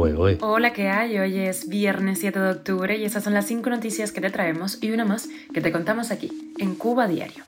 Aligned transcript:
Hola, 0.00 0.72
¿qué 0.72 0.88
hay? 0.88 1.18
Hoy 1.18 1.38
es 1.38 1.68
viernes 1.68 2.20
7 2.20 2.38
de 2.38 2.50
octubre 2.50 2.96
y 2.96 3.04
esas 3.04 3.24
son 3.24 3.34
las 3.34 3.46
cinco 3.46 3.68
noticias 3.68 4.12
que 4.12 4.20
te 4.20 4.30
traemos 4.30 4.80
y 4.80 4.92
una 4.92 5.04
más 5.04 5.28
que 5.52 5.60
te 5.60 5.72
contamos 5.72 6.12
aquí, 6.12 6.54
en 6.58 6.76
Cuba 6.76 7.08
Diario. 7.08 7.42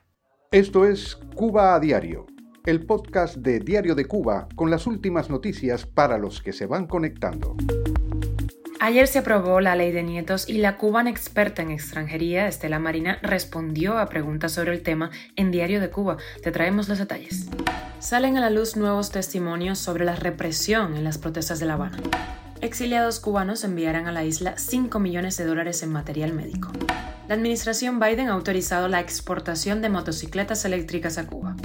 Esto 0.51 0.85
es 0.85 1.15
Cuba 1.33 1.75
a 1.75 1.79
Diario, 1.79 2.25
el 2.65 2.85
podcast 2.85 3.37
de 3.37 3.59
Diario 3.59 3.95
de 3.95 4.03
Cuba 4.03 4.49
con 4.53 4.69
las 4.69 4.85
últimas 4.85 5.29
noticias 5.29 5.85
para 5.85 6.17
los 6.17 6.41
que 6.41 6.51
se 6.51 6.65
van 6.65 6.87
conectando. 6.87 7.55
Ayer 8.81 9.07
se 9.07 9.19
aprobó 9.19 9.61
la 9.61 9.77
ley 9.77 9.93
de 9.93 10.03
nietos 10.03 10.49
y 10.49 10.57
la 10.57 10.75
cubana 10.75 11.09
experta 11.09 11.61
en 11.61 11.71
extranjería, 11.71 12.49
Estela 12.49 12.79
Marina, 12.79 13.17
respondió 13.21 13.97
a 13.97 14.09
preguntas 14.09 14.51
sobre 14.51 14.73
el 14.73 14.81
tema 14.81 15.11
en 15.37 15.51
Diario 15.51 15.79
de 15.79 15.89
Cuba. 15.89 16.17
Te 16.43 16.51
traemos 16.51 16.89
los 16.89 16.97
detalles. 16.97 17.47
Salen 17.99 18.35
a 18.35 18.41
la 18.41 18.49
luz 18.49 18.75
nuevos 18.75 19.09
testimonios 19.09 19.79
sobre 19.79 20.03
la 20.03 20.17
represión 20.17 20.97
en 20.97 21.05
las 21.05 21.17
protestas 21.17 21.59
de 21.59 21.67
La 21.67 21.75
Habana. 21.75 21.97
Exiliados 22.61 23.19
cubanos 23.19 23.63
enviarán 23.63 24.05
a 24.07 24.11
la 24.11 24.23
isla 24.23 24.55
5 24.55 24.99
millones 24.99 25.35
de 25.35 25.45
dólares 25.45 25.81
en 25.81 25.91
material 25.91 26.31
médico. 26.31 26.69
La 27.27 27.33
administración 27.33 27.99
Biden 27.99 28.29
ha 28.29 28.33
autorizado 28.33 28.87
la 28.87 28.99
exportación 28.99 29.81
de 29.81 29.89
motocicletas 29.89 30.63
eléctricas 30.63 31.17
a 31.17 31.25
Cuba. 31.25 31.55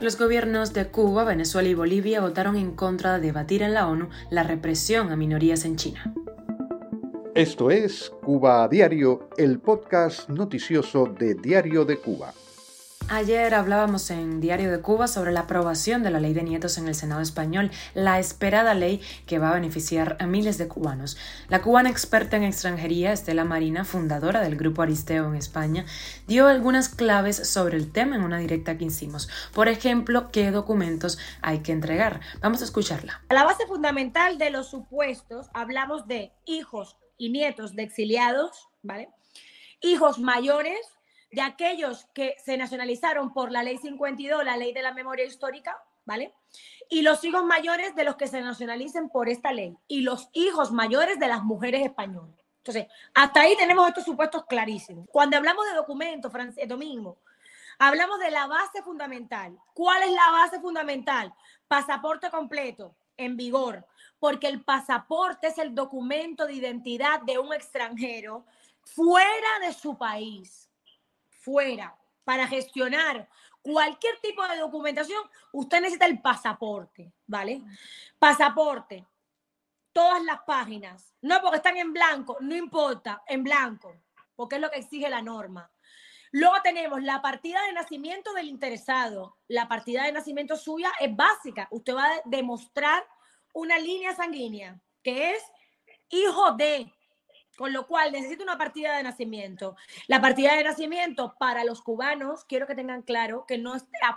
Los 0.00 0.18
gobiernos 0.18 0.72
de 0.72 0.88
Cuba, 0.88 1.22
Venezuela 1.22 1.68
y 1.68 1.74
Bolivia 1.74 2.20
votaron 2.20 2.56
en 2.56 2.72
contra 2.72 3.14
de 3.14 3.26
debatir 3.26 3.62
en 3.62 3.74
la 3.74 3.86
ONU 3.86 4.08
la 4.28 4.42
represión 4.42 5.12
a 5.12 5.16
minorías 5.16 5.64
en 5.64 5.76
China. 5.76 6.12
Esto 7.36 7.70
es 7.70 8.10
Cuba 8.20 8.64
a 8.64 8.68
Diario, 8.68 9.28
el 9.36 9.60
podcast 9.60 10.28
noticioso 10.28 11.06
de 11.06 11.36
Diario 11.36 11.84
de 11.84 11.98
Cuba. 11.98 12.34
Ayer 13.12 13.54
hablábamos 13.54 14.08
en 14.12 14.40
Diario 14.40 14.70
de 14.70 14.82
Cuba 14.82 15.08
sobre 15.08 15.32
la 15.32 15.40
aprobación 15.40 16.04
de 16.04 16.10
la 16.10 16.20
ley 16.20 16.32
de 16.32 16.44
nietos 16.44 16.78
en 16.78 16.86
el 16.86 16.94
Senado 16.94 17.20
español, 17.20 17.72
la 17.92 18.20
esperada 18.20 18.72
ley 18.72 19.02
que 19.26 19.40
va 19.40 19.50
a 19.50 19.54
beneficiar 19.54 20.16
a 20.20 20.28
miles 20.28 20.58
de 20.58 20.68
cubanos. 20.68 21.16
La 21.48 21.60
cubana 21.60 21.90
experta 21.90 22.36
en 22.36 22.44
extranjería, 22.44 23.10
Estela 23.12 23.44
Marina, 23.44 23.84
fundadora 23.84 24.42
del 24.42 24.54
Grupo 24.54 24.82
Aristeo 24.82 25.26
en 25.26 25.34
España, 25.34 25.86
dio 26.28 26.46
algunas 26.46 26.88
claves 26.88 27.48
sobre 27.48 27.78
el 27.78 27.90
tema 27.90 28.14
en 28.14 28.22
una 28.22 28.38
directa 28.38 28.78
que 28.78 28.84
hicimos. 28.84 29.28
Por 29.52 29.66
ejemplo, 29.66 30.30
qué 30.30 30.52
documentos 30.52 31.18
hay 31.42 31.64
que 31.64 31.72
entregar. 31.72 32.20
Vamos 32.40 32.60
a 32.60 32.64
escucharla. 32.64 33.24
A 33.28 33.34
la 33.34 33.42
base 33.42 33.66
fundamental 33.66 34.38
de 34.38 34.50
los 34.50 34.70
supuestos 34.70 35.48
hablamos 35.52 36.06
de 36.06 36.30
hijos 36.46 36.96
y 37.18 37.30
nietos 37.30 37.74
de 37.74 37.82
exiliados, 37.82 38.68
¿vale? 38.84 39.08
Hijos 39.80 40.20
mayores 40.20 40.78
de 41.30 41.42
aquellos 41.42 42.06
que 42.14 42.36
se 42.44 42.56
nacionalizaron 42.56 43.32
por 43.32 43.52
la 43.52 43.62
ley 43.62 43.78
52, 43.78 44.44
la 44.44 44.56
ley 44.56 44.72
de 44.72 44.82
la 44.82 44.92
memoria 44.92 45.24
histórica, 45.24 45.82
¿vale? 46.04 46.34
Y 46.88 47.02
los 47.02 47.22
hijos 47.24 47.44
mayores 47.44 47.94
de 47.94 48.04
los 48.04 48.16
que 48.16 48.26
se 48.26 48.40
nacionalicen 48.40 49.08
por 49.08 49.28
esta 49.28 49.52
ley 49.52 49.76
y 49.86 50.00
los 50.00 50.28
hijos 50.32 50.72
mayores 50.72 51.18
de 51.18 51.28
las 51.28 51.42
mujeres 51.42 51.82
españolas. 51.82 52.34
Entonces, 52.58 52.86
hasta 53.14 53.40
ahí 53.40 53.56
tenemos 53.56 53.88
estos 53.88 54.04
supuestos 54.04 54.44
clarísimos. 54.46 55.06
Cuando 55.10 55.36
hablamos 55.36 55.66
de 55.66 55.76
documentos, 55.76 56.30
Francis, 56.30 56.68
Domingo, 56.68 57.18
hablamos 57.78 58.18
de 58.18 58.30
la 58.30 58.46
base 58.46 58.82
fundamental. 58.82 59.56
¿Cuál 59.72 60.02
es 60.02 60.10
la 60.10 60.30
base 60.30 60.60
fundamental? 60.60 61.32
Pasaporte 61.68 62.30
completo, 62.30 62.94
en 63.16 63.36
vigor, 63.36 63.86
porque 64.18 64.48
el 64.48 64.62
pasaporte 64.62 65.48
es 65.48 65.58
el 65.58 65.74
documento 65.74 66.46
de 66.46 66.54
identidad 66.54 67.20
de 67.20 67.38
un 67.38 67.52
extranjero 67.52 68.44
fuera 68.82 69.58
de 69.60 69.72
su 69.72 69.96
país, 69.96 70.69
fuera, 71.40 71.96
para 72.24 72.46
gestionar 72.46 73.28
cualquier 73.62 74.18
tipo 74.20 74.46
de 74.46 74.58
documentación, 74.58 75.22
usted 75.52 75.80
necesita 75.80 76.06
el 76.06 76.20
pasaporte, 76.20 77.12
¿vale? 77.26 77.62
Pasaporte, 78.18 79.06
todas 79.92 80.22
las 80.22 80.40
páginas, 80.42 81.14
no 81.22 81.40
porque 81.40 81.56
están 81.56 81.76
en 81.76 81.92
blanco, 81.92 82.36
no 82.40 82.54
importa, 82.56 83.22
en 83.26 83.42
blanco, 83.42 83.96
porque 84.36 84.56
es 84.56 84.60
lo 84.60 84.70
que 84.70 84.78
exige 84.78 85.10
la 85.10 85.22
norma. 85.22 85.70
Luego 86.32 86.56
tenemos 86.62 87.02
la 87.02 87.20
partida 87.20 87.60
de 87.66 87.72
nacimiento 87.72 88.32
del 88.32 88.48
interesado. 88.48 89.36
La 89.48 89.66
partida 89.66 90.04
de 90.04 90.12
nacimiento 90.12 90.56
suya 90.56 90.92
es 91.00 91.14
básica. 91.14 91.66
Usted 91.72 91.94
va 91.94 92.04
a 92.04 92.22
demostrar 92.24 93.04
una 93.52 93.78
línea 93.78 94.14
sanguínea, 94.14 94.80
que 95.02 95.32
es 95.32 95.42
hijo 96.08 96.52
de, 96.52 96.92
con 97.60 97.74
lo 97.74 97.86
cual 97.86 98.10
necesita 98.10 98.42
una 98.42 98.56
partida 98.56 98.96
de 98.96 99.02
nacimiento. 99.02 99.76
La 100.06 100.22
partida 100.22 100.56
de 100.56 100.64
nacimiento 100.64 101.34
para 101.38 101.62
los 101.62 101.82
cubanos, 101.82 102.46
quiero 102.46 102.66
que 102.66 102.74
tengan 102.74 103.02
claro 103.02 103.44
que 103.46 103.58
no, 103.58 103.74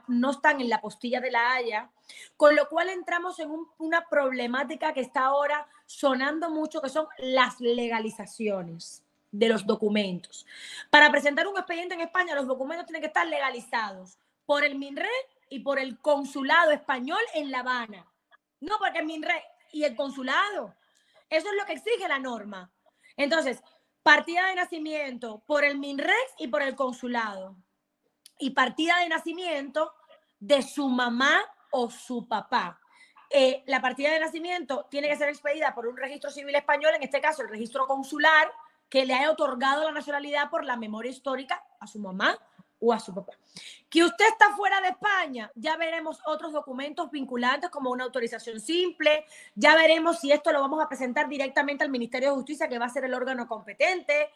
no 0.07 0.31
están 0.31 0.61
en 0.61 0.69
la 0.69 0.79
postilla 0.79 1.19
de 1.19 1.29
la 1.29 1.51
Haya, 1.51 1.89
con 2.37 2.55
lo 2.55 2.69
cual 2.69 2.87
entramos 2.87 3.39
en 3.39 3.49
una 3.79 4.07
problemática 4.07 4.93
que 4.93 5.01
está 5.01 5.25
ahora 5.25 5.67
sonando 5.85 6.51
mucho, 6.51 6.81
que 6.81 6.87
son 6.87 7.05
las 7.17 7.59
legalizaciones 7.59 9.03
de 9.29 9.49
los 9.49 9.65
documentos. 9.65 10.45
Para 10.89 11.11
presentar 11.11 11.45
un 11.45 11.57
expediente 11.57 11.95
en 11.95 11.99
España, 11.99 12.35
los 12.35 12.47
documentos 12.47 12.85
tienen 12.85 13.01
que 13.01 13.07
estar 13.07 13.27
legalizados 13.27 14.19
por 14.45 14.63
el 14.63 14.75
MINRE 14.75 15.09
y 15.49 15.59
por 15.59 15.79
el 15.79 15.99
Consulado 15.99 16.71
Español 16.71 17.19
en 17.33 17.51
La 17.51 17.59
Habana. 17.59 18.07
No, 18.61 18.77
porque 18.79 18.99
el 18.99 19.05
MINRE 19.05 19.43
y 19.73 19.83
el 19.83 19.97
consulado. 19.97 20.73
Eso 21.29 21.49
es 21.49 21.55
lo 21.59 21.65
que 21.65 21.73
exige 21.73 22.07
la 22.07 22.19
norma. 22.19 22.71
Entonces, 23.17 23.61
partida 24.01 24.47
de 24.47 24.55
nacimiento 24.55 25.43
por 25.45 25.63
el 25.63 25.77
MINREX 25.77 26.33
y 26.37 26.47
por 26.47 26.61
el 26.61 26.75
consulado. 26.75 27.55
Y 28.39 28.51
partida 28.51 28.99
de 28.99 29.09
nacimiento 29.09 29.93
de 30.39 30.61
su 30.61 30.89
mamá 30.89 31.41
o 31.71 31.89
su 31.89 32.27
papá. 32.27 32.79
Eh, 33.29 33.63
la 33.65 33.81
partida 33.81 34.11
de 34.11 34.19
nacimiento 34.19 34.87
tiene 34.91 35.07
que 35.07 35.15
ser 35.15 35.29
expedida 35.29 35.73
por 35.73 35.87
un 35.87 35.97
registro 35.97 36.29
civil 36.29 36.53
español, 36.53 36.93
en 36.95 37.03
este 37.03 37.21
caso 37.21 37.41
el 37.41 37.49
registro 37.49 37.87
consular, 37.87 38.51
que 38.89 39.05
le 39.05 39.13
haya 39.15 39.31
otorgado 39.31 39.83
la 39.83 39.91
nacionalidad 39.91 40.49
por 40.49 40.63
la 40.63 40.77
memoria 40.77 41.09
histórica 41.09 41.63
a 41.79 41.87
su 41.87 41.99
mamá 41.99 42.37
o 42.79 42.93
a 42.93 42.99
su 42.99 43.13
papá. 43.13 43.33
Que 43.89 44.03
usted 44.03 44.25
está 44.27 44.55
fuera 44.55 44.81
de 44.81 44.89
España, 44.89 45.51
ya 45.55 45.77
veremos 45.77 46.19
otros 46.25 46.51
documentos 46.51 47.09
vinculantes 47.11 47.69
como 47.69 47.91
una 47.91 48.03
autorización 48.03 48.59
simple, 48.59 49.25
ya 49.55 49.75
veremos 49.75 50.19
si 50.19 50.31
esto 50.31 50.51
lo 50.51 50.61
vamos 50.61 50.83
a 50.83 50.87
presentar 50.87 51.29
directamente 51.29 51.83
al 51.83 51.89
Ministerio 51.89 52.29
de 52.29 52.35
Justicia, 52.35 52.67
que 52.67 52.79
va 52.79 52.85
a 52.85 52.89
ser 52.89 53.05
el 53.05 53.13
órgano 53.13 53.47
competente, 53.47 54.29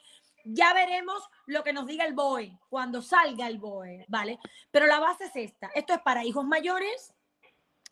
ya 0.43 0.73
veremos 0.73 1.21
lo 1.45 1.63
que 1.63 1.73
nos 1.73 1.87
diga 1.87 2.05
el 2.05 2.13
BOE 2.13 2.57
cuando 2.69 3.01
salga 3.01 3.47
el 3.47 3.57
BOE, 3.57 4.05
¿vale? 4.07 4.39
Pero 4.71 4.87
la 4.87 4.99
base 4.99 5.25
es 5.25 5.35
esta, 5.35 5.67
esto 5.75 5.93
es 5.93 5.99
para 5.99 6.23
hijos 6.23 6.45
mayores 6.45 7.13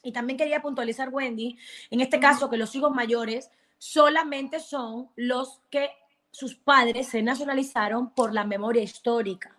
y 0.03 0.11
también 0.11 0.37
quería 0.37 0.61
puntualizar, 0.61 1.09
Wendy, 1.09 1.57
en 1.89 1.99
este 1.99 2.19
caso 2.19 2.49
que 2.49 2.57
los 2.57 2.73
hijos 2.75 2.93
mayores 2.93 3.49
solamente 3.77 4.59
son 4.59 5.09
los 5.15 5.61
que 5.69 5.89
sus 6.31 6.55
padres 6.55 7.07
se 7.07 7.23
nacionalizaron 7.23 8.11
por 8.11 8.33
la 8.33 8.43
memoria 8.43 8.83
histórica. 8.83 9.54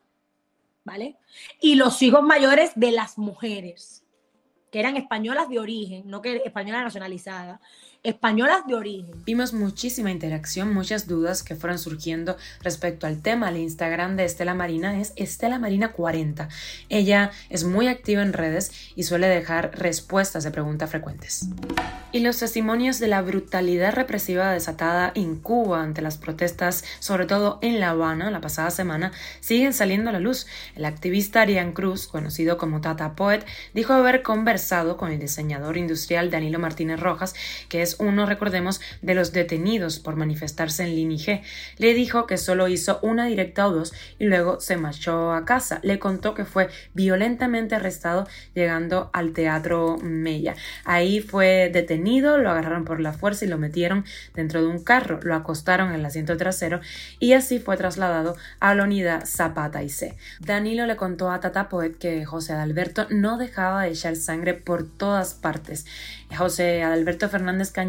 ¿Vale? 0.87 1.17
Y 1.61 1.75
los 1.75 2.01
hijos 2.01 2.23
mayores 2.23 2.71
de 2.77 2.93
las 2.93 3.19
mujeres, 3.19 4.05
que 4.71 4.79
eran 4.79 4.97
españolas 4.97 5.49
de 5.49 5.59
origen, 5.59 6.05
no 6.07 6.23
que 6.23 6.43
española 6.45 6.83
nacionalizada, 6.83 7.61
españolas 8.07 8.65
de 8.69 8.75
origen. 8.77 9.25
Vimos 9.25 9.53
muchísima 9.53 10.13
interacción, 10.13 10.73
muchas 10.73 11.09
dudas 11.09 11.43
que 11.43 11.57
fueron 11.57 11.79
surgiendo 11.81 12.37
respecto 12.63 13.09
al 13.09 13.21
tema. 13.21 13.49
El 13.49 13.57
Instagram 13.57 14.17
de 14.17 14.25
Estela 14.25 14.55
Marina 14.55 15.01
es 15.01 15.13
Estela 15.17 15.59
Marina 15.59 15.91
40. 15.91 16.49
Ella 16.89 17.33
es 17.51 17.65
muy 17.65 17.89
activa 17.89 18.23
en 18.23 18.33
redes 18.33 18.71
y 18.95 19.03
suele 19.03 19.27
dejar 19.27 19.77
respuestas 19.77 20.45
de 20.45 20.53
preguntas 20.53 20.89
frecuentes. 20.89 21.49
Y 22.13 22.21
los 22.21 22.39
testimonios 22.39 23.01
de 23.01 23.09
la 23.09 23.21
brutalidad 23.21 23.93
represiva 23.93 24.53
desatada 24.53 25.11
en 25.17 25.37
Cuba 25.37 25.83
ante 25.83 26.01
las 26.01 26.17
protestas, 26.17 26.85
sobre 27.01 27.27
todo 27.27 27.59
en 27.61 27.81
La 27.81 27.91
Habana 27.91 28.31
la 28.31 28.41
pasada 28.41 28.71
semana, 28.71 29.11
siguen 29.41 29.73
saliendo 29.73 30.11
a 30.11 30.13
la 30.13 30.21
luz. 30.21 30.47
El 30.77 30.85
activista 30.85 31.43
Arián 31.43 31.73
Cruz, 31.73 32.07
conocido 32.07 32.57
como 32.57 32.81
Tata 32.81 33.17
Poet, 33.17 33.45
dijo 33.75 33.93
haber 33.93 34.23
conversado 34.23 34.97
con 34.97 35.11
el 35.11 35.19
diseñador 35.19 35.77
industrial 35.77 36.31
Danilo 36.31 36.61
Martínez 36.61 37.01
Rojas, 37.01 37.35
que 37.69 37.83
es 37.83 37.96
uno, 37.99 38.27
recordemos, 38.27 38.81
de 39.03 39.15
los 39.15 39.33
detenidos 39.33 39.99
por 39.99 40.17
manifestarse 40.17 40.85
en 40.85 40.95
Linige. 40.95 41.43
Le 41.79 41.95
dijo 41.95 42.27
que 42.27 42.39
solo 42.39 42.69
hizo 42.69 42.99
una 43.03 43.27
directa 43.27 43.67
o 43.67 43.73
dos 43.73 43.93
y 44.19 44.25
luego 44.27 44.61
se 44.61 44.77
marchó 44.77 45.33
a 45.33 45.45
casa. 45.45 45.81
Le 45.83 45.99
contó 45.99 46.35
que 46.35 46.45
fue 46.45 46.69
violentamente 46.95 47.75
arrestado 47.75 48.27
llegando 48.55 49.11
al 49.13 49.33
Teatro 49.33 49.99
Mella. 50.03 50.55
Ahí 50.85 51.21
fue 51.21 51.71
detenido, 51.73 52.39
lo 52.39 52.51
agarraron 52.51 52.85
por 52.85 53.01
la 53.01 53.13
fuerza 53.13 53.45
y 53.45 53.49
lo 53.49 53.59
metieron 53.59 54.05
dentro 54.35 54.61
de 54.61 54.69
un 54.69 54.83
carro, 54.83 55.21
lo 55.23 55.35
acostaron 55.35 55.91
en 55.91 55.97
el 55.97 56.05
asiento 56.05 56.37
trasero 56.37 56.81
y 57.19 57.33
así 57.33 57.59
fue 57.59 57.77
trasladado 57.77 58.37
a 58.61 58.75
la 58.75 58.85
unidad 58.85 59.25
Zapata 59.27 59.83
y 59.83 59.89
C. 59.89 60.17
Danilo 60.41 60.87
le 60.87 60.97
contó 60.97 61.31
a 61.31 61.41
Tata 61.41 61.69
Poet 61.69 61.97
que 61.99 62.25
José 62.25 62.53
Adalberto 62.53 63.07
no 63.11 63.39
dejaba 63.39 63.83
de 63.83 63.91
echar 63.91 64.17
sangre 64.17 64.55
por 64.55 64.87
todas 64.87 65.35
partes. 65.35 65.87
José 66.37 66.83
Adalberto 66.83 67.29
Fernández 67.29 67.71
Cañas 67.71 67.86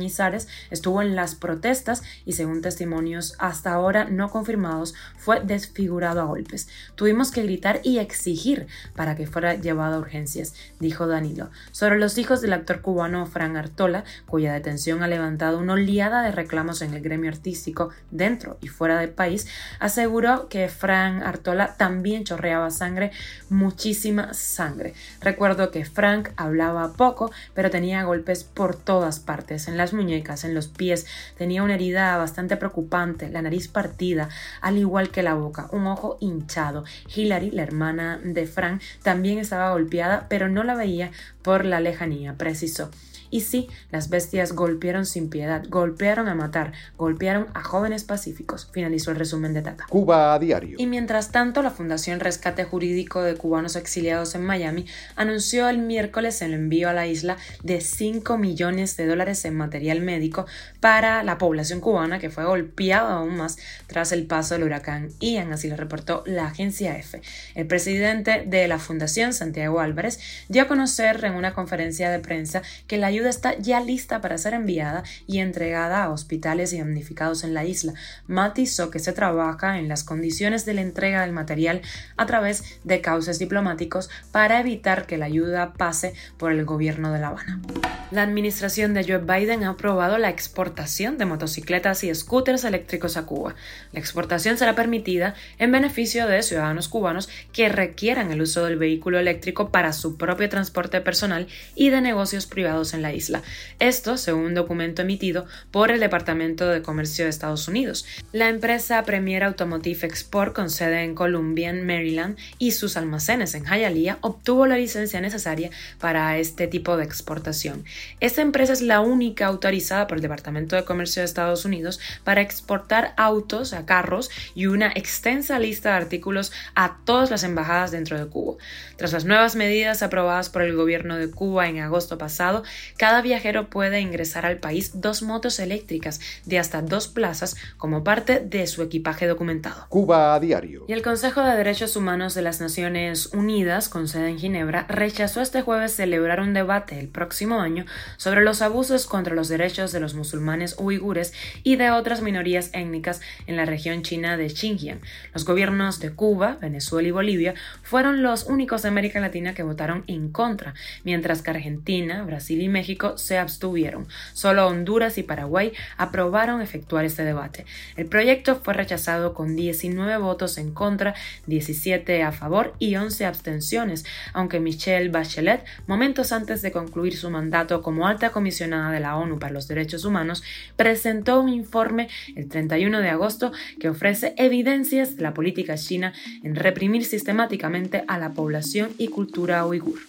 Estuvo 0.71 1.01
en 1.01 1.15
las 1.15 1.35
protestas 1.35 2.03
y 2.25 2.33
según 2.33 2.61
testimonios 2.61 3.35
hasta 3.39 3.73
ahora 3.73 4.05
no 4.05 4.29
confirmados 4.29 4.93
fue 5.17 5.41
desfigurado 5.41 6.21
a 6.21 6.25
golpes. 6.25 6.67
Tuvimos 6.95 7.31
que 7.31 7.43
gritar 7.43 7.81
y 7.83 7.99
exigir 7.99 8.67
para 8.95 9.15
que 9.15 9.27
fuera 9.27 9.55
llevado 9.55 9.95
a 9.95 9.99
urgencias, 9.99 10.53
dijo 10.79 11.07
Danilo. 11.07 11.49
Sobre 11.71 11.99
los 11.99 12.17
hijos 12.17 12.41
del 12.41 12.53
actor 12.53 12.81
cubano 12.81 13.25
Fran 13.25 13.57
Artola, 13.57 14.03
cuya 14.25 14.53
detención 14.53 15.03
ha 15.03 15.07
levantado 15.07 15.59
una 15.59 15.73
oleada 15.73 16.21
de 16.21 16.31
reclamos 16.31 16.81
en 16.81 16.93
el 16.93 17.01
gremio 17.01 17.29
artístico 17.29 17.89
dentro 18.11 18.57
y 18.61 18.67
fuera 18.67 18.99
del 18.99 19.09
país, 19.09 19.47
aseguró 19.79 20.47
que 20.49 20.69
Fran 20.69 21.23
Artola 21.23 21.75
también 21.77 22.23
chorreaba 22.23 22.71
sangre, 22.71 23.11
muchísima 23.49 24.33
sangre. 24.33 24.93
Recuerdo 25.21 25.71
que 25.71 25.85
Frank 25.85 26.29
hablaba 26.35 26.93
poco, 26.93 27.31
pero 27.53 27.69
tenía 27.69 28.03
golpes 28.03 28.43
por 28.43 28.75
todas 28.75 29.19
partes, 29.19 29.67
las 29.77 29.93
muñecas, 29.93 30.43
en 30.43 30.53
los 30.53 30.67
pies, 30.67 31.05
tenía 31.37 31.63
una 31.63 31.75
herida 31.75 32.17
bastante 32.17 32.57
preocupante, 32.57 33.29
la 33.29 33.41
nariz 33.41 33.67
partida, 33.67 34.29
al 34.61 34.77
igual 34.77 35.09
que 35.09 35.23
la 35.23 35.35
boca, 35.35 35.69
un 35.71 35.87
ojo 35.87 36.17
hinchado. 36.19 36.83
Hillary, 37.13 37.51
la 37.51 37.63
hermana 37.63 38.19
de 38.23 38.45
Frank, 38.45 38.81
también 39.03 39.37
estaba 39.37 39.71
golpeada, 39.71 40.27
pero 40.29 40.49
no 40.49 40.63
la 40.63 40.75
veía 40.75 41.11
por 41.41 41.65
la 41.65 41.79
lejanía, 41.79 42.33
precisó. 42.33 42.89
Y 43.29 43.41
sí, 43.41 43.69
las 43.91 44.09
bestias 44.09 44.53
golpearon 44.53 45.05
sin 45.05 45.29
piedad, 45.29 45.63
golpearon 45.69 46.27
a 46.27 46.35
matar, 46.35 46.73
golpearon 46.97 47.47
a 47.53 47.63
jóvenes 47.63 48.03
pacíficos, 48.03 48.69
finalizó 48.71 49.11
el 49.11 49.17
resumen 49.17 49.53
de 49.53 49.61
Tata. 49.61 49.85
Cuba 49.89 50.33
a 50.33 50.39
diario. 50.39 50.75
Y 50.79 50.87
mientras 50.87 51.31
tanto, 51.31 51.61
la 51.61 51.71
Fundación 51.71 52.19
Rescate 52.19 52.63
Jurídico 52.63 53.21
de 53.21 53.35
Cubanos 53.35 53.75
Exiliados 53.75 54.35
en 54.35 54.45
Miami 54.45 54.85
anunció 55.15 55.69
el 55.69 55.79
miércoles 55.79 56.41
el 56.41 56.53
envío 56.53 56.89
a 56.89 56.93
la 56.93 57.07
isla 57.07 57.37
de 57.63 57.81
5 57.81 58.37
millones 58.37 58.97
de 58.97 59.05
dólares 59.05 59.43
en 59.45 59.55
material 59.55 60.01
médico 60.01 60.45
para 60.79 61.23
la 61.23 61.37
población 61.37 61.79
cubana 61.79 62.19
que 62.19 62.29
fue 62.29 62.45
golpeada 62.45 63.13
aún 63.13 63.37
más 63.37 63.57
tras 63.87 64.11
el 64.11 64.25
paso 64.25 64.53
del 64.53 64.63
huracán 64.63 65.09
Ian, 65.19 65.53
así 65.53 65.69
lo 65.69 65.75
reportó 65.75 66.23
la 66.25 66.47
agencia 66.47 66.97
EFE. 66.97 67.21
El 67.55 67.67
presidente 67.67 68.43
de 68.45 68.67
la 68.67 68.79
Fundación, 68.79 69.33
Santiago 69.33 69.79
Álvarez, 69.79 70.19
dio 70.49 70.63
a 70.63 70.67
conocer 70.67 71.23
en 71.25 71.33
una 71.33 71.53
conferencia 71.53 72.09
de 72.09 72.19
prensa 72.19 72.61
que 72.87 72.97
la 72.97 73.11
ayuda 73.17 73.29
está 73.29 73.57
ya 73.57 73.79
lista 73.79 74.21
para 74.21 74.37
ser 74.37 74.53
enviada 74.53 75.03
y 75.25 75.39
entregada 75.39 76.03
a 76.03 76.11
hospitales 76.11 76.71
y 76.73 76.77
damnificados 76.77 77.43
en 77.43 77.55
la 77.55 77.65
isla. 77.65 77.93
Matizó 78.27 78.91
que 78.91 78.99
se 78.99 79.11
trabaja 79.11 79.79
en 79.79 79.87
las 79.87 80.03
condiciones 80.03 80.65
de 80.65 80.75
la 80.75 80.81
entrega 80.81 81.21
del 81.21 81.31
material 81.31 81.81
a 82.15 82.27
través 82.27 82.79
de 82.83 83.01
cauces 83.01 83.39
diplomáticos 83.39 84.11
para 84.31 84.59
evitar 84.59 85.07
que 85.07 85.17
la 85.17 85.25
ayuda 85.25 85.73
pase 85.73 86.13
por 86.37 86.51
el 86.51 86.63
gobierno 86.63 87.11
de 87.11 87.19
La 87.19 87.29
Habana. 87.29 87.59
La 88.09 88.23
administración 88.23 88.93
de 88.93 89.03
Joe 89.03 89.17
Biden 89.17 89.65
ha 89.65 89.71
aprobado 89.71 90.17
la 90.17 90.29
exportación 90.29 91.17
de 91.17 91.25
motocicletas 91.25 92.05
y 92.05 92.15
scooters 92.15 92.63
eléctricos 92.63 93.17
a 93.17 93.25
Cuba. 93.25 93.55
La 93.91 93.99
exportación 93.99 94.57
será 94.57 94.75
permitida 94.75 95.35
en 95.59 95.73
beneficio 95.73 96.25
de 96.25 96.41
ciudadanos 96.41 96.87
cubanos 96.87 97.27
que 97.51 97.67
requieran 97.67 98.31
el 98.31 98.41
uso 98.41 98.63
del 98.63 98.77
vehículo 98.77 99.19
eléctrico 99.19 99.71
para 99.71 99.91
su 99.91 100.15
propio 100.15 100.47
transporte 100.47 101.01
personal 101.01 101.47
y 101.75 101.89
de 101.89 101.99
negocios 101.99 102.45
privados 102.45 102.93
en 102.93 103.01
la 103.01 103.11
isla. 103.11 103.43
Esto 103.79 104.15
según 104.15 104.45
un 104.45 104.55
documento 104.55 105.01
emitido 105.01 105.45
por 105.71 105.91
el 105.91 105.99
Departamento 105.99 106.69
de 106.69 106.81
Comercio 106.81 107.25
de 107.25 107.29
Estados 107.29 107.67
Unidos. 107.67 108.05
La 108.31 108.47
empresa 108.47 109.03
Premier 109.03 109.43
Automotive 109.43 110.07
Export, 110.07 110.55
con 110.55 110.69
sede 110.69 111.03
en 111.03 111.13
Columbia, 111.13 111.73
Maryland, 111.73 112.37
y 112.57 112.71
sus 112.71 112.95
almacenes 112.95 113.53
en 113.53 113.65
Hialeah, 113.65 114.19
obtuvo 114.21 114.65
la 114.65 114.77
licencia 114.77 115.19
necesaria 115.19 115.71
para 115.99 116.37
este 116.37 116.67
tipo 116.67 116.95
de 116.95 117.03
exportación. 117.03 117.83
Esta 118.19 118.41
empresa 118.41 118.73
es 118.73 118.81
la 118.81 119.01
única 119.01 119.45
autorizada 119.47 120.07
por 120.07 120.17
el 120.17 120.21
Departamento 120.21 120.75
de 120.75 120.85
Comercio 120.85 121.21
de 121.21 121.25
Estados 121.25 121.65
Unidos 121.65 121.99
para 122.23 122.41
exportar 122.41 123.13
autos 123.17 123.73
a 123.73 123.85
carros 123.85 124.29
y 124.55 124.67
una 124.67 124.91
extensa 124.95 125.59
lista 125.59 125.89
de 125.89 125.95
artículos 125.95 126.51
a 126.75 126.97
todas 127.05 127.29
las 127.29 127.43
embajadas 127.43 127.91
dentro 127.91 128.17
de 128.17 128.25
Cuba. 128.27 128.57
Tras 128.95 129.13
las 129.13 129.25
nuevas 129.25 129.55
medidas 129.55 130.03
aprobadas 130.03 130.49
por 130.49 130.61
el 130.61 130.75
gobierno 130.75 131.17
de 131.17 131.29
Cuba 131.29 131.67
en 131.67 131.79
agosto 131.79 132.17
pasado, 132.17 132.63
cada 132.97 133.21
viajero 133.21 133.69
puede 133.69 133.99
ingresar 133.99 134.45
al 134.45 134.57
país 134.57 135.01
dos 135.01 135.21
motos 135.21 135.59
eléctricas 135.59 136.19
de 136.45 136.59
hasta 136.59 136.81
dos 136.81 137.07
plazas 137.07 137.55
como 137.77 138.03
parte 138.03 138.39
de 138.39 138.67
su 138.67 138.81
equipaje 138.81 139.27
documentado. 139.27 139.85
Cuba 139.89 140.35
a 140.35 140.39
diario. 140.39 140.85
Y 140.87 140.93
el 140.93 141.01
Consejo 141.01 141.41
de 141.41 141.55
Derechos 141.55 141.95
Humanos 141.95 142.33
de 142.33 142.41
las 142.41 142.61
Naciones 142.61 143.27
Unidas, 143.33 143.89
con 143.89 144.07
sede 144.07 144.29
en 144.29 144.39
Ginebra, 144.39 144.85
rechazó 144.87 145.41
este 145.41 145.61
jueves 145.61 145.95
celebrar 145.95 146.39
un 146.39 146.53
debate 146.53 146.99
el 146.99 147.07
próximo 147.07 147.59
año 147.59 147.85
sobre 148.17 148.43
los 148.43 148.61
abusos 148.61 149.05
contra 149.05 149.35
los 149.35 149.49
derechos 149.49 149.91
de 149.91 149.99
los 149.99 150.13
musulmanes 150.13 150.75
uigures 150.77 151.33
y 151.63 151.75
de 151.75 151.91
otras 151.91 152.21
minorías 152.21 152.69
étnicas 152.73 153.21
en 153.45 153.55
la 153.55 153.65
región 153.65 154.03
china 154.03 154.37
de 154.37 154.49
Xinjiang. 154.49 154.99
Los 155.33 155.45
gobiernos 155.45 155.99
de 155.99 156.11
Cuba, 156.11 156.57
Venezuela 156.61 157.07
y 157.07 157.11
Bolivia 157.11 157.53
fueron 157.83 158.23
los 158.23 158.45
únicos 158.45 158.81
de 158.81 158.89
América 158.89 159.19
Latina 159.19 159.53
que 159.53 159.63
votaron 159.63 160.03
en 160.07 160.31
contra, 160.31 160.73
mientras 161.03 161.41
que 161.41 161.51
Argentina, 161.51 162.23
Brasil 162.23 162.61
y 162.61 162.69
México 162.69 163.17
se 163.17 163.37
abstuvieron. 163.37 164.07
Solo 164.33 164.67
Honduras 164.67 165.17
y 165.17 165.23
Paraguay 165.23 165.73
aprobaron 165.97 166.61
efectuar 166.61 167.05
este 167.05 167.23
debate. 167.23 167.65
El 167.95 168.07
proyecto 168.07 168.61
fue 168.63 168.73
rechazado 168.73 169.33
con 169.33 169.55
19 169.55 170.17
votos 170.17 170.57
en 170.57 170.73
contra, 170.73 171.15
17 171.47 172.23
a 172.23 172.31
favor 172.31 172.73
y 172.79 172.95
11 172.95 173.25
abstenciones, 173.25 174.05
aunque 174.33 174.59
Michelle 174.59 175.09
Bachelet, 175.09 175.65
momentos 175.87 176.31
antes 176.31 176.61
de 176.61 176.71
concluir 176.71 177.17
su 177.17 177.29
mandato 177.29 177.76
como 177.81 178.07
alta 178.07 178.31
comisionada 178.31 178.91
de 178.91 178.99
la 178.99 179.15
ONU 179.15 179.39
para 179.39 179.53
los 179.53 179.67
Derechos 179.67 180.05
Humanos, 180.05 180.43
presentó 180.75 181.39
un 181.41 181.49
informe 181.49 182.09
el 182.35 182.47
31 182.47 182.99
de 182.99 183.09
agosto 183.09 183.51
que 183.79 183.89
ofrece 183.89 184.33
evidencias 184.37 185.15
de 185.15 185.23
la 185.23 185.33
política 185.33 185.75
china 185.77 186.13
en 186.43 186.55
reprimir 186.55 187.05
sistemáticamente 187.05 188.03
a 188.07 188.17
la 188.17 188.33
población 188.33 188.91
y 188.97 189.07
cultura 189.09 189.65
uigur. 189.65 189.99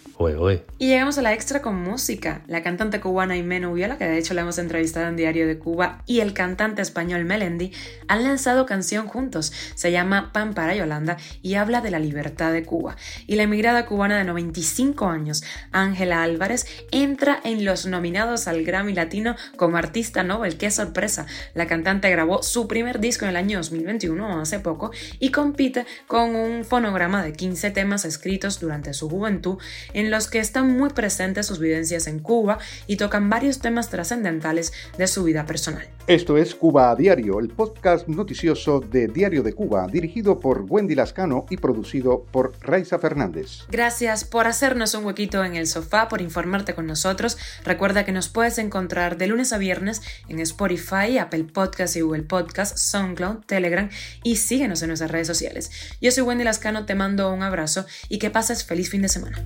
Y 0.77 0.87
llegamos 0.87 1.17
a 1.17 1.21
la 1.21 1.33
extra 1.33 1.61
con 1.61 1.81
música. 1.81 2.41
La 2.47 2.61
cantante 2.61 2.99
cubana 2.99 3.37
Imeno 3.37 3.73
Viola, 3.73 3.97
que 3.97 4.03
de 4.03 4.17
hecho 4.17 4.33
la 4.33 4.41
hemos 4.41 4.57
entrevistado 4.57 5.07
en 5.07 5.15
Diario 5.15 5.47
de 5.47 5.57
Cuba, 5.57 6.03
y 6.05 6.19
el 6.19 6.33
cantante 6.33 6.81
español 6.81 7.23
Melendi 7.23 7.71
han 8.09 8.25
lanzado 8.25 8.65
canción 8.65 9.07
juntos. 9.07 9.53
Se 9.75 9.93
llama 9.93 10.33
Pan 10.33 10.53
para 10.53 10.75
Yolanda 10.75 11.15
y 11.41 11.53
habla 11.53 11.79
de 11.79 11.91
la 11.91 11.99
libertad 11.99 12.51
de 12.51 12.63
Cuba. 12.63 12.97
Y 13.27 13.37
la 13.37 13.43
emigrada 13.43 13.85
cubana 13.85 14.17
de 14.17 14.25
95 14.25 15.05
años, 15.07 15.41
Ángela 15.71 16.21
Álvarez, 16.21 16.67
entra 16.91 17.39
en 17.59 17.65
los 17.65 17.85
nominados 17.85 18.47
al 18.47 18.63
Grammy 18.63 18.93
Latino 18.93 19.35
como 19.57 19.77
artista 19.77 20.23
Nobel. 20.23 20.57
¡Qué 20.57 20.71
sorpresa! 20.71 21.25
La 21.53 21.67
cantante 21.67 22.09
grabó 22.09 22.41
su 22.41 22.67
primer 22.67 22.99
disco 22.99 23.25
en 23.25 23.31
el 23.31 23.35
año 23.35 23.57
2021, 23.57 24.39
hace 24.39 24.59
poco, 24.59 24.91
y 25.19 25.31
compite 25.31 25.85
con 26.07 26.35
un 26.35 26.63
fonograma 26.63 27.23
de 27.23 27.33
15 27.33 27.71
temas 27.71 28.05
escritos 28.05 28.59
durante 28.59 28.93
su 28.93 29.09
juventud 29.09 29.57
en 29.93 30.09
los 30.09 30.27
que 30.27 30.39
están 30.39 30.77
muy 30.77 30.89
presentes 30.89 31.47
sus 31.47 31.59
vivencias 31.59 32.07
en 32.07 32.19
Cuba 32.19 32.59
y 32.87 32.95
tocan 32.95 33.29
varios 33.29 33.59
temas 33.59 33.89
trascendentales 33.89 34.71
de 34.97 35.07
su 35.07 35.23
vida 35.23 35.45
personal. 35.45 35.87
Esto 36.07 36.37
es 36.37 36.55
Cuba 36.55 36.89
a 36.89 36.95
Diario, 36.95 37.39
el 37.39 37.49
podcast 37.49 38.07
noticioso 38.07 38.79
de 38.79 39.07
Diario 39.07 39.43
de 39.43 39.53
Cuba, 39.53 39.85
dirigido 39.85 40.39
por 40.39 40.65
Wendy 40.67 40.95
Lascano 40.95 41.45
y 41.49 41.57
producido 41.57 42.23
por 42.31 42.53
Raiza 42.61 42.97
Fernández. 42.97 43.65
Gracias 43.69 44.23
por 44.23 44.47
hacernos 44.47 44.95
un 44.95 45.05
huequito 45.05 45.43
en 45.43 45.55
el 45.55 45.67
sofá, 45.67 46.07
por 46.07 46.21
informarte 46.21 46.73
con 46.73 46.87
nosotros. 46.87 47.37
Recuerda 47.63 48.05
que 48.05 48.11
nos 48.11 48.29
puedes 48.29 48.57
encontrar 48.57 49.17
de 49.17 49.27
lunes 49.27 49.53
a 49.53 49.57
viernes 49.57 50.01
en 50.27 50.39
Spotify, 50.39 51.17
Apple 51.17 51.45
Podcasts 51.45 51.95
y 51.95 52.01
Google 52.01 52.23
Podcasts, 52.23 52.81
SoundCloud, 52.81 53.45
Telegram 53.45 53.89
y 54.23 54.37
síguenos 54.37 54.81
en 54.81 54.89
nuestras 54.89 55.11
redes 55.11 55.27
sociales. 55.27 55.71
Yo 56.01 56.11
soy 56.11 56.23
Wendy 56.23 56.43
Lascano, 56.43 56.85
te 56.85 56.95
mando 56.95 57.33
un 57.33 57.43
abrazo 57.43 57.85
y 58.09 58.19
que 58.19 58.29
pases 58.29 58.63
feliz 58.63 58.89
fin 58.89 59.01
de 59.01 59.09
semana. 59.09 59.43